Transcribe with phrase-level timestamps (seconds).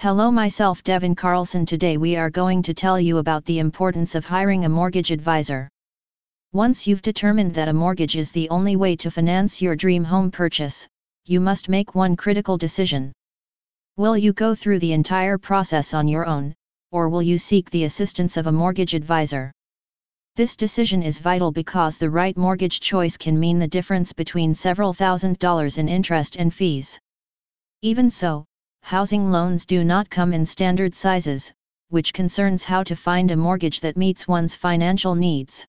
[0.00, 4.24] Hello myself Devin Carlson today we are going to tell you about the importance of
[4.24, 5.68] hiring a mortgage advisor.
[6.52, 10.30] Once you've determined that a mortgage is the only way to finance your dream home
[10.30, 10.86] purchase,
[11.24, 13.12] you must make one critical decision.
[13.96, 16.54] Will you go through the entire process on your own,
[16.92, 19.50] or will you seek the assistance of a mortgage advisor?
[20.36, 24.92] This decision is vital because the right mortgage choice can mean the difference between several
[24.92, 27.00] thousand dollars in interest and fees.
[27.82, 28.44] Even so,
[28.88, 31.52] housing loans do not come in standard sizes,
[31.90, 35.66] which concerns how to find a mortgage that meets one's financial needs.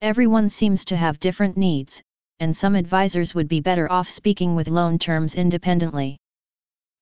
[0.00, 2.02] Everyone seems to have different needs,
[2.38, 6.16] and some advisors would be better off speaking with loan terms independently.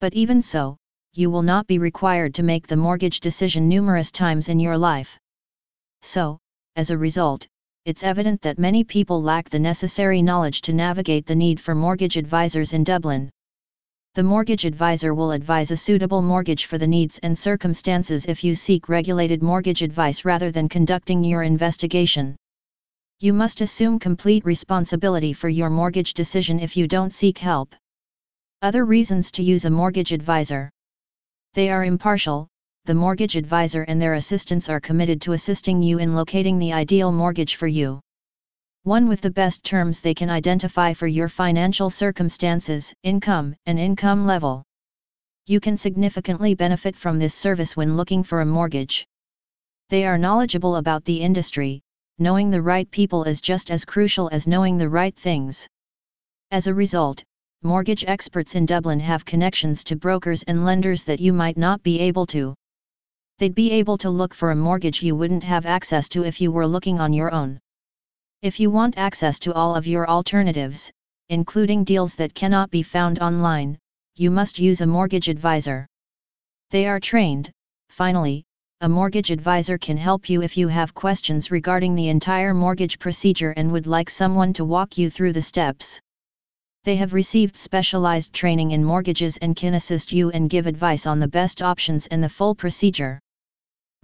[0.00, 0.76] But even so,
[1.14, 5.16] you will not be required to make the mortgage decision numerous times in your life.
[6.02, 6.38] So,
[6.74, 7.46] as a result,
[7.84, 12.16] it's evident that many people lack the necessary knowledge to navigate the need for mortgage
[12.16, 13.30] advisors in Dublin
[14.18, 18.52] the mortgage advisor will advise a suitable mortgage for the needs and circumstances if you
[18.52, 22.34] seek regulated mortgage advice rather than conducting your investigation.
[23.20, 27.76] You must assume complete responsibility for your mortgage decision if you don't seek help.
[28.60, 30.68] Other reasons to use a mortgage advisor.
[31.54, 32.48] They are impartial,
[32.86, 37.12] the mortgage advisor and their assistants are committed to assisting you in locating the ideal
[37.12, 38.00] mortgage for you
[38.88, 44.26] one with the best terms they can identify for your financial circumstances, income, and income
[44.26, 44.64] level.
[45.46, 49.06] You can significantly benefit from this service when looking for a mortgage.
[49.90, 51.82] They are knowledgeable about the industry,
[52.18, 55.68] knowing the right people is just as crucial as knowing the right things.
[56.50, 57.22] As a result,
[57.62, 62.00] mortgage experts in Dublin have connections to brokers and lenders that you might not be
[62.00, 62.54] able to.
[63.38, 66.50] They'd be able to look for a mortgage you wouldn't have access to if you
[66.50, 67.60] were looking on your own.
[68.40, 70.92] If you want access to all of your alternatives,
[71.28, 73.76] including deals that cannot be found online,
[74.14, 75.88] you must use a mortgage advisor.
[76.70, 77.50] They are trained,
[77.88, 78.44] finally,
[78.80, 83.50] a mortgage advisor can help you if you have questions regarding the entire mortgage procedure
[83.50, 86.00] and would like someone to walk you through the steps.
[86.84, 91.18] They have received specialized training in mortgages and can assist you and give advice on
[91.18, 93.18] the best options and the full procedure.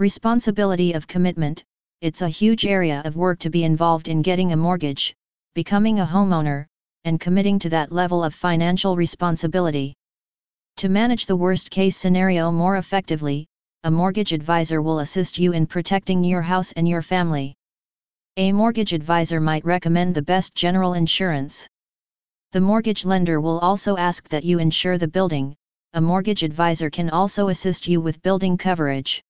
[0.01, 1.63] Responsibility of commitment
[2.05, 5.15] it's a huge area of work to be involved in getting a mortgage,
[5.55, 6.67] becoming a homeowner,
[7.05, 9.95] and committing to that level of financial responsibility.
[10.77, 13.47] To manage the worst case scenario more effectively,
[13.85, 17.55] a mortgage advisor will assist you in protecting your house and your family.
[18.37, 21.67] A mortgage advisor might recommend the best general insurance.
[22.53, 25.57] The mortgage lender will also ask that you insure the building,
[25.95, 29.23] a mortgage advisor can also assist you with building coverage.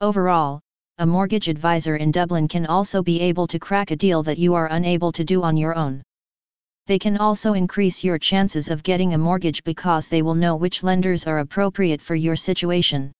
[0.00, 0.62] Overall,
[1.00, 4.52] a mortgage advisor in Dublin can also be able to crack a deal that you
[4.52, 6.02] are unable to do on your own.
[6.88, 10.82] They can also increase your chances of getting a mortgage because they will know which
[10.82, 13.12] lenders are appropriate for your situation.